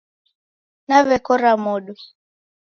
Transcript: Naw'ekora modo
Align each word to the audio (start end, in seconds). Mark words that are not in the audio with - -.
Naw'ekora 0.87 1.51
modo 1.65 1.93